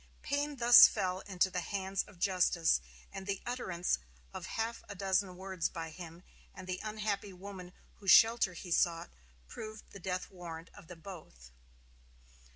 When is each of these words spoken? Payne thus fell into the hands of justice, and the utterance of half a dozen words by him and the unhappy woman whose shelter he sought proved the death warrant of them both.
Payne 0.23 0.55
thus 0.55 0.87
fell 0.87 1.19
into 1.27 1.51
the 1.51 1.59
hands 1.61 2.01
of 2.07 2.17
justice, 2.17 2.81
and 3.13 3.27
the 3.27 3.39
utterance 3.45 3.99
of 4.33 4.47
half 4.47 4.83
a 4.89 4.95
dozen 4.95 5.37
words 5.37 5.69
by 5.69 5.91
him 5.91 6.23
and 6.55 6.65
the 6.65 6.79
unhappy 6.81 7.33
woman 7.33 7.71
whose 7.97 8.09
shelter 8.09 8.53
he 8.53 8.71
sought 8.71 9.11
proved 9.47 9.83
the 9.91 9.99
death 9.99 10.31
warrant 10.31 10.71
of 10.73 10.87
them 10.87 11.01
both. 11.01 11.51